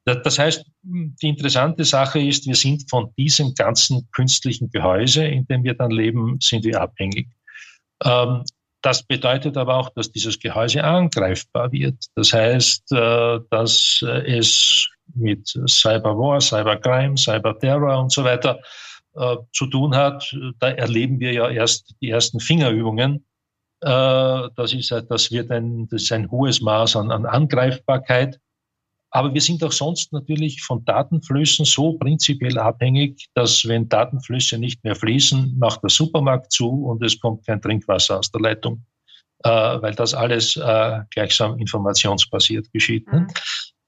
Das 0.05 0.39
heißt, 0.39 0.65
die 0.83 1.29
interessante 1.29 1.85
Sache 1.85 2.21
ist, 2.21 2.47
wir 2.47 2.55
sind 2.55 2.89
von 2.89 3.13
diesem 3.19 3.55
ganzen 3.55 4.09
künstlichen 4.13 4.71
Gehäuse, 4.71 5.27
in 5.27 5.47
dem 5.49 5.65
wir 5.65 5.75
dann 5.75 5.91
leben, 5.91 6.39
sind 6.41 6.65
wir 6.65 6.81
abhängig. 6.81 7.29
Ähm, 8.05 8.45
das 8.83 9.03
bedeutet 9.03 9.57
aber 9.57 9.75
auch, 9.77 9.91
dass 9.91 10.13
dieses 10.13 10.39
Gehäuse 10.39 10.85
angreifbar 10.85 11.73
wird. 11.73 12.05
Das 12.15 12.33
heißt, 12.33 12.93
äh, 12.93 13.41
dass 13.51 14.01
es 14.03 14.89
mit 15.17 15.49
Cyberwar, 15.67 16.41
Cybercrime, 16.41 17.17
Cyberterror 17.17 17.99
und 17.99 18.13
so 18.13 18.25
weiter 18.25 18.61
äh, 19.15 19.37
zu 19.53 19.67
tun 19.67 19.95
hat. 19.95 20.35
Da 20.59 20.69
erleben 20.69 21.21
wir 21.21 21.33
ja 21.33 21.49
erst 21.49 21.95
die 22.01 22.11
ersten 22.11 22.41
Fingerübungen. 22.41 23.25
Äh, 23.81 24.49
das, 24.57 24.73
ist, 24.73 24.91
das 24.91 25.31
wird 25.31 25.51
ein, 25.51 25.89
das 25.89 26.03
ist 26.03 26.13
ein 26.13 26.31
hohes 26.31 26.61
Maß 26.61 26.97
an, 26.97 27.11
an 27.11 27.27
Angreifbarkeit. 27.27 28.39
Aber 29.11 29.33
wir 29.33 29.41
sind 29.41 29.65
auch 29.65 29.73
sonst 29.73 30.13
natürlich 30.13 30.63
von 30.63 30.85
Datenflüssen 30.85 31.65
so 31.65 31.95
prinzipiell 31.95 32.59
abhängig, 32.59 33.29
dass 33.35 33.67
wenn 33.67 33.89
Datenflüsse 33.89 34.59
nicht 34.59 34.85
mehr 34.85 34.95
fließen, 34.95 35.59
macht 35.59 35.83
der 35.83 35.91
Supermarkt 35.91 36.53
zu 36.53 36.69
und 36.69 37.03
es 37.03 37.19
kommt 37.19 37.47
kein 37.47 37.63
Trinkwasser 37.63 38.19
aus 38.19 38.31
der 38.31 38.43
Leitung, 38.43 38.85
äh, 39.45 39.49
weil 39.49 39.95
das 39.95 40.13
alles 40.13 40.57
äh, 40.57 41.01
gleichsam 41.11 41.59
informationsbasiert 41.59 42.71
geschieht. 42.73 43.11
Mhm. 43.11 43.29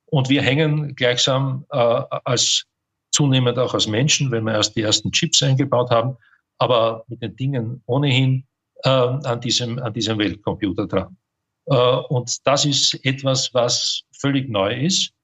Und 0.05 0.29
wir 0.29 0.43
hängen 0.43 0.95
gleichsam 0.95 1.65
äh, 1.71 1.77
als 1.77 2.65
zunehmend 3.11 3.57
auch 3.57 3.73
als 3.73 3.87
Menschen, 3.87 4.29
wenn 4.29 4.43
wir 4.43 4.53
erst 4.53 4.75
die 4.75 4.81
ersten 4.81 5.11
Chips 5.11 5.41
eingebaut 5.41 5.89
haben, 5.89 6.17
aber 6.59 7.03
mit 7.07 7.21
den 7.21 7.35
Dingen 7.35 7.81
ohnehin 7.87 8.45
äh, 8.83 8.89
an, 8.89 9.41
diesem, 9.41 9.79
an 9.79 9.93
diesem 9.93 10.19
Weltcomputer 10.19 10.87
dran. 10.87 11.17
Und 11.67 12.45
das 12.45 12.63
ist 12.65 12.93
etwas, 13.03 13.51
was 13.55 14.03
völlig 14.11 14.47
neu 14.49 14.71
ist 14.71 15.14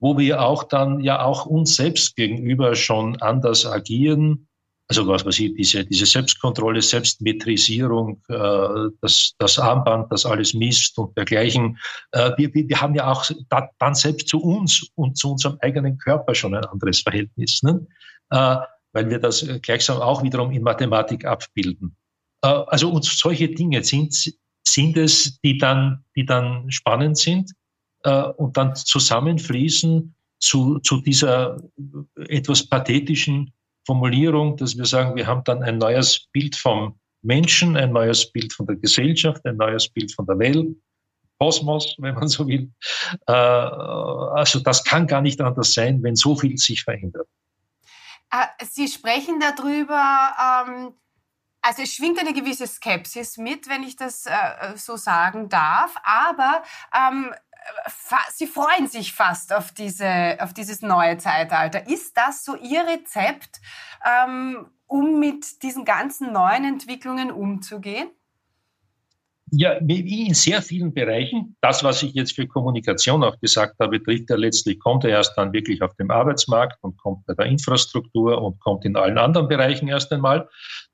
wo 0.00 0.16
wir 0.18 0.42
auch 0.42 0.64
dann 0.64 1.00
ja 1.00 1.22
auch 1.22 1.46
uns 1.46 1.76
selbst 1.76 2.16
gegenüber 2.16 2.74
schon 2.74 3.20
anders 3.20 3.66
agieren. 3.66 4.48
Also 4.90 5.06
was 5.06 5.26
weiß 5.26 5.38
ich, 5.40 5.54
diese, 5.54 5.84
diese 5.84 6.06
Selbstkontrolle, 6.06 6.80
Selbstmetrisierung, 6.80 8.22
äh, 8.28 8.90
das, 9.02 9.34
das 9.38 9.58
Armband, 9.58 10.10
das 10.10 10.24
alles 10.24 10.54
misst 10.54 10.98
und 10.98 11.14
dergleichen. 11.16 11.78
Äh, 12.12 12.30
wir, 12.38 12.54
wir 12.54 12.80
haben 12.80 12.94
ja 12.94 13.10
auch 13.10 13.26
da, 13.50 13.68
dann 13.78 13.94
selbst 13.94 14.28
zu 14.28 14.40
uns 14.40 14.88
und 14.94 15.18
zu 15.18 15.32
unserem 15.32 15.58
eigenen 15.60 15.98
Körper 15.98 16.34
schon 16.34 16.54
ein 16.54 16.64
anderes 16.64 17.00
Verhältnis, 17.00 17.62
ne? 17.62 17.86
äh, 18.30 18.56
weil 18.92 19.10
wir 19.10 19.18
das 19.18 19.46
gleichsam 19.60 20.00
auch 20.00 20.22
wiederum 20.22 20.52
in 20.52 20.62
Mathematik 20.62 21.26
abbilden. 21.26 21.94
Äh, 22.42 22.48
also 22.48 22.90
uns 22.90 23.18
solche 23.18 23.48
Dinge 23.48 23.84
sind, 23.84 24.32
sind 24.66 24.96
es, 24.96 25.38
die 25.40 25.58
dann, 25.58 26.04
die 26.16 26.24
dann 26.24 26.70
spannend 26.70 27.18
sind 27.18 27.52
äh, 28.04 28.22
und 28.22 28.56
dann 28.56 28.74
zusammenfließen 28.74 30.14
zu, 30.40 30.78
zu 30.80 31.00
dieser 31.00 31.60
etwas 32.16 32.66
pathetischen 32.66 33.52
Formulierung, 33.86 34.56
dass 34.56 34.76
wir 34.76 34.84
sagen, 34.84 35.16
wir 35.16 35.26
haben 35.26 35.42
dann 35.44 35.62
ein 35.62 35.78
neues 35.78 36.26
Bild 36.32 36.56
vom 36.56 36.98
Menschen, 37.22 37.76
ein 37.76 37.92
neues 37.92 38.30
Bild 38.30 38.52
von 38.52 38.66
der 38.66 38.76
Gesellschaft, 38.76 39.44
ein 39.44 39.56
neues 39.56 39.88
Bild 39.88 40.14
von 40.14 40.26
der 40.26 40.38
Welt, 40.38 40.68
Kosmos, 41.40 41.94
wenn 41.98 42.14
man 42.14 42.28
so 42.28 42.46
will. 42.46 42.70
Äh, 43.26 43.32
also 43.32 44.60
das 44.60 44.84
kann 44.84 45.06
gar 45.06 45.20
nicht 45.22 45.40
anders 45.40 45.72
sein, 45.72 46.02
wenn 46.02 46.16
so 46.16 46.36
viel 46.36 46.58
sich 46.58 46.82
verändert. 46.82 47.28
Äh, 48.30 48.64
Sie 48.64 48.88
sprechen 48.88 49.40
darüber, 49.40 50.66
ähm, 50.68 50.94
also 51.62 51.82
es 51.82 51.94
schwingt 51.94 52.18
eine 52.18 52.32
gewisse 52.32 52.66
Skepsis 52.66 53.36
mit, 53.36 53.68
wenn 53.68 53.82
ich 53.82 53.96
das 53.96 54.26
äh, 54.26 54.76
so 54.76 54.96
sagen 54.96 55.48
darf, 55.48 55.94
aber 56.02 56.62
ähm, 56.94 57.32
Sie 58.32 58.46
freuen 58.46 58.86
sich 58.86 59.12
fast 59.12 59.52
auf, 59.52 59.72
diese, 59.72 60.38
auf 60.40 60.54
dieses 60.54 60.82
neue 60.82 61.18
Zeitalter. 61.18 61.86
Ist 61.88 62.16
das 62.16 62.44
so 62.44 62.56
Ihr 62.56 62.86
Rezept, 62.86 63.60
ähm, 64.04 64.66
um 64.86 65.18
mit 65.20 65.62
diesen 65.62 65.84
ganzen 65.84 66.32
neuen 66.32 66.64
Entwicklungen 66.64 67.30
umzugehen? 67.30 68.08
Ja, 69.50 69.72
in 69.72 70.34
sehr 70.34 70.60
vielen 70.60 70.92
Bereichen. 70.92 71.56
Das, 71.62 71.82
was 71.82 72.02
ich 72.02 72.12
jetzt 72.12 72.34
für 72.34 72.46
Kommunikation 72.46 73.24
auch 73.24 73.40
gesagt 73.40 73.78
habe, 73.80 74.02
trifft 74.02 74.28
ja 74.28 74.36
letztlich, 74.36 74.78
kommt 74.78 75.04
er 75.04 75.10
erst 75.10 75.38
dann 75.38 75.52
wirklich 75.52 75.80
auf 75.80 75.94
dem 75.96 76.10
Arbeitsmarkt 76.10 76.78
und 76.82 76.98
kommt 76.98 77.24
bei 77.26 77.34
der 77.34 77.46
Infrastruktur 77.46 78.42
und 78.42 78.60
kommt 78.60 78.84
in 78.84 78.96
allen 78.96 79.16
anderen 79.16 79.48
Bereichen 79.48 79.88
erst 79.88 80.12
einmal. 80.12 80.48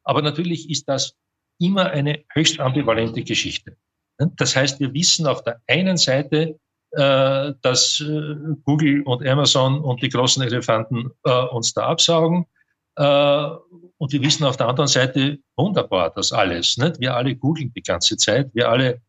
Aber 0.05 0.23
natürlich 0.23 0.71
ist 0.71 0.89
das 0.89 1.17
immer 1.59 1.91
eine 1.91 2.25
höchst 2.33 2.61
ambivalente 2.61 3.25
Geschichte. 3.25 3.77
Das 4.19 4.55
heißt, 4.55 4.81
wir 4.81 4.93
wissen 4.95 5.27
auf 5.27 5.43
der 5.43 5.61
einen 5.67 5.97
Seite, 5.97 6.59
äh, 6.97 7.53
dass 7.63 8.01
äh, 8.01 8.35
Google 8.65 9.03
und 9.03 9.27
Amazon 9.27 9.81
und 9.81 10.01
die 10.01 10.09
großen 10.09 10.43
Elefanten 10.45 11.11
äh, 11.25 11.43
uns 11.47 11.73
da 11.75 11.87
absaugen. 11.87 12.47
Und 12.97 14.13
wir 14.13 14.23
wissen 14.23 14.45
auf 14.45 14.57
der 14.57 14.69
anderen 14.69 14.87
Seite 14.87 15.39
wunderbar 15.57 16.13
das 16.15 16.31
alles. 16.31 16.79
Wir 16.79 17.17
alle 17.17 17.35
googeln 17.35 17.73
die 17.75 17.83
ganze 17.83 18.17
Zeit, 18.17 18.55
wir 18.55 18.69
alle 18.69 19.01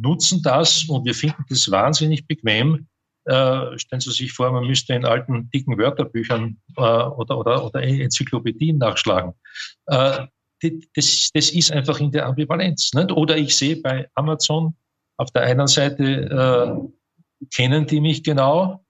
nutzen 0.00 0.42
das 0.42 0.84
und 0.88 1.04
wir 1.04 1.14
finden 1.14 1.44
das 1.48 1.70
wahnsinnig 1.70 2.26
bequem. 2.26 2.88
Stellen 3.24 4.00
Sie 4.00 4.10
sich 4.10 4.32
vor, 4.32 4.50
man 4.50 4.66
müsste 4.66 4.92
in 4.94 5.04
alten, 5.04 5.48
dicken 5.50 5.78
Wörterbüchern 5.78 6.60
oder, 6.76 7.16
oder, 7.16 7.64
oder 7.64 7.80
Enzyklopädien 7.80 8.78
nachschlagen. 8.78 9.34
Das, 10.62 11.30
das 11.34 11.50
ist 11.50 11.72
einfach 11.72 12.00
in 12.00 12.10
der 12.10 12.26
Ambivalenz. 12.26 12.92
Nicht? 12.94 13.12
Oder 13.12 13.36
ich 13.36 13.56
sehe 13.56 13.76
bei 13.76 14.08
Amazon, 14.14 14.74
auf 15.16 15.30
der 15.30 15.42
einen 15.42 15.66
Seite 15.66 16.04
äh, 16.04 17.46
kennen 17.54 17.86
die 17.86 18.00
mich 18.00 18.22
genau, 18.22 18.84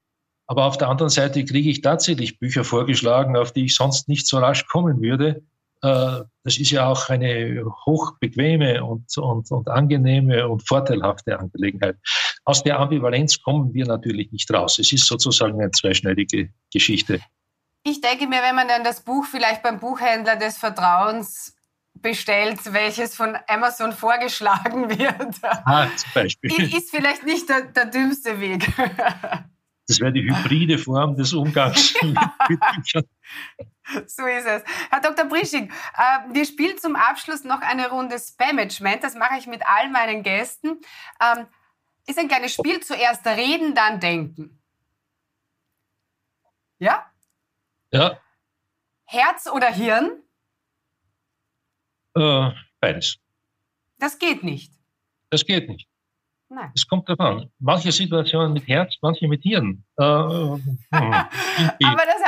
aber 0.47 0.67
auf 0.67 0.79
der 0.79 0.89
anderen 0.89 1.11
Seite 1.11 1.45
kriege 1.45 1.71
ich 1.71 1.81
tatsächlich 1.81 2.39
Bücher 2.39 2.65
vorgeschlagen, 2.65 3.37
auf 3.37 3.53
die 3.53 3.65
ich 3.67 3.75
sonst 3.75 4.09
nicht 4.09 4.27
so 4.27 4.39
rasch 4.39 4.67
kommen 4.67 5.01
würde. 5.01 5.43
Äh, 5.83 6.23
das 6.45 6.59
ist 6.59 6.71
ja 6.71 6.89
auch 6.89 7.09
eine 7.09 7.65
hochbequeme 7.87 8.85
und, 8.85 9.17
und, 9.17 9.51
und 9.51 9.69
angenehme 9.69 10.47
und 10.49 10.67
vorteilhafte 10.67 11.39
Angelegenheit. 11.39 11.97
Aus 12.45 12.63
der 12.63 12.79
Ambivalenz 12.79 13.41
kommen 13.41 13.73
wir 13.73 13.87
natürlich 13.87 14.31
nicht 14.33 14.53
raus. 14.53 14.79
Es 14.79 14.93
ist 14.93 15.07
sozusagen 15.07 15.61
eine 15.61 15.71
zweischneidige 15.71 16.51
Geschichte. 16.73 17.21
Ich 17.87 18.01
denke 18.01 18.27
mir, 18.27 18.43
wenn 18.43 18.57
man 18.57 18.67
dann 18.67 18.83
das 18.83 19.03
Buch 19.03 19.27
vielleicht 19.27 19.63
beim 19.63 19.79
Buchhändler 19.79 20.37
des 20.37 20.57
Vertrauens 20.57 21.55
bestellt, 21.93 22.59
welches 22.73 23.15
von 23.15 23.37
Amazon 23.47 23.93
vorgeschlagen 24.05 24.89
wird. 24.89 25.37
Ah, 25.43 25.87
zum 25.95 26.11
Beispiel. 26.15 26.75
Ist 26.75 26.91
vielleicht 26.91 27.25
nicht 27.25 27.49
der, 27.49 27.63
der 27.63 27.87
dümmste 27.87 28.41
Weg. 28.41 28.67
Das 29.87 30.01
wäre 30.01 30.13
die 30.13 30.23
hybride 30.23 30.79
Form 30.79 31.15
des 31.15 31.35
Umgangs 31.35 31.93
Büchern. 32.49 33.05
So 34.07 34.25
ist 34.25 34.47
es. 34.47 34.63
Herr 34.89 35.03
Dr. 35.03 35.27
Brisching, 35.27 35.71
äh, 35.71 36.33
wir 36.33 36.47
spielen 36.47 36.79
zum 36.79 36.97
Abschluss 36.97 37.45
noch 37.45 37.61
eine 37.61 37.91
Runde 37.91 38.19
Spamagement. 38.19 39.05
Das 39.05 39.15
mache 39.15 39.39
ich 39.39 39.47
mit 39.47 39.61
all 39.67 39.91
meinen 39.91 40.23
Gästen. 40.23 40.81
Ähm, 41.21 41.47
ist 42.07 42.19
ein 42.19 42.29
kleines 42.29 42.55
Spiel. 42.55 42.81
Zuerst 42.81 43.27
reden, 43.27 43.75
dann 43.75 44.01
denken. 44.01 44.59
Ja? 46.79 47.05
Ja. 47.95 48.19
Herz 49.05 49.47
oder 49.47 49.69
Hirn? 49.69 50.21
Äh, 52.17 52.51
beides. 52.81 53.19
Das 53.99 54.19
geht 54.19 54.43
nicht. 54.43 54.73
Das 55.31 55.47
geht 55.47 55.69
nicht. 55.69 55.89
Nein. 56.49 56.73
Es 56.75 56.89
kommt 56.89 57.09
davon. 57.09 57.53
Manche 57.61 57.93
Situationen 57.93 58.53
mit 58.53 58.67
Herz, 58.67 58.97
manche 59.01 59.29
mit 59.29 59.43
Hirn. 59.43 59.85
Äh, 59.97 60.05
hm. 60.05 60.79
Aber 60.91 62.03
das, 62.05 62.23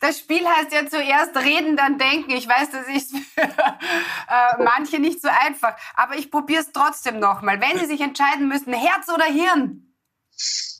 das, 0.00 0.18
Spiel 0.18 0.44
heißt 0.44 0.72
ja 0.72 0.86
zuerst 0.88 1.36
reden, 1.36 1.76
dann 1.76 1.98
denken. 1.98 2.32
Ich 2.32 2.48
weiß, 2.48 2.72
das 2.72 2.88
ist 2.88 3.16
für 3.16 3.42
äh, 3.42 4.62
manche 4.64 4.98
nicht 4.98 5.22
so 5.22 5.28
einfach. 5.28 5.76
Aber 5.94 6.16
ich 6.16 6.32
probiere 6.32 6.62
es 6.62 6.72
trotzdem 6.72 7.20
nochmal. 7.20 7.60
Wenn 7.60 7.78
Sie 7.78 7.86
sich 7.86 8.00
entscheiden 8.00 8.48
müssen, 8.48 8.72
Herz 8.72 9.08
oder 9.08 9.26
Hirn? 9.26 9.94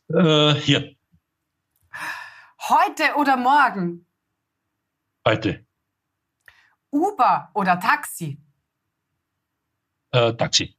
Äh, 0.09 0.61
Hirn. 0.61 0.97
Heute 2.69 3.15
oder 3.17 3.37
morgen? 3.37 4.07
Heute. 5.27 5.65
Uber 6.91 7.51
oder 7.55 7.79
Taxi? 7.79 8.41
Äh, 10.11 10.33
Taxi. 10.35 10.77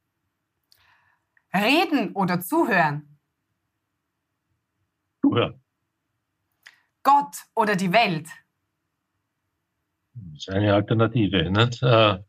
Reden 1.52 2.12
oder 2.12 2.40
zuhören? 2.40 3.18
Zuhören. 5.22 5.62
Gott 7.02 7.36
oder 7.54 7.74
die 7.74 7.92
Welt? 7.92 8.28
Das 10.12 10.34
ist 10.34 10.50
eine 10.50 10.74
Alternative. 10.74 11.50
Nicht? 11.50 11.82
Äh, 11.82 12.22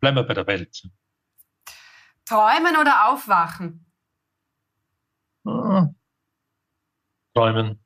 bleiben 0.00 0.16
wir 0.16 0.24
bei 0.24 0.34
der 0.34 0.46
Welt. 0.46 0.82
Träumen 2.24 2.76
oder 2.76 3.08
aufwachen? 3.08 3.86
Äh, 5.46 5.86
träumen. 7.32 7.84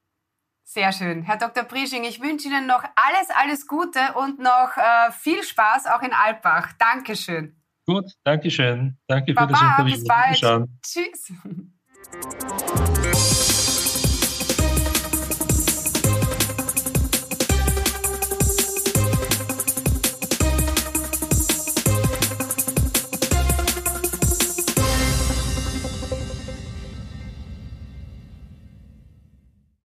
Sehr 0.65 0.93
schön. 0.93 1.23
Herr 1.23 1.37
Dr. 1.37 1.65
Prisching, 1.65 2.05
ich 2.05 2.21
wünsche 2.21 2.49
Ihnen 2.49 2.67
noch 2.67 2.83
alles, 2.83 3.29
alles 3.35 3.67
Gute 3.67 4.01
und 4.15 4.39
noch 4.39 4.77
äh, 4.77 5.13
viel 5.13 5.43
Spaß 5.43 5.87
auch 5.87 6.03
in 6.03 6.13
Alpbach. 6.13 6.73
Dankeschön. 6.79 7.57
Gut, 7.87 8.11
Dankeschön. 8.25 8.99
Danke 9.07 9.35
Baba, 9.35 9.47
für 9.49 9.53
das 9.53 9.63
Interview. 9.63 9.95
Bis 9.95 10.05
bald. 10.05 10.69
Tschüss. 10.83 11.33